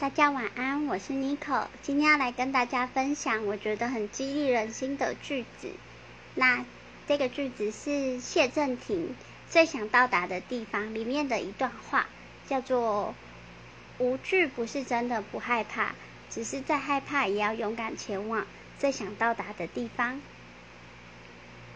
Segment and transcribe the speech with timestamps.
[0.00, 5.72] 大家晚安，我是 Nico，今天要来跟大家分享我觉得很激励人心的句子。
[6.36, 6.64] 那
[7.08, 9.16] 这个句子是谢振廷
[9.50, 12.06] 最想到达的地方里面的一段话，
[12.46, 13.12] 叫做
[13.98, 15.96] “无惧不是真的不害怕，
[16.30, 18.46] 只是再害怕也要勇敢前往
[18.78, 20.20] 最想到达的地方”。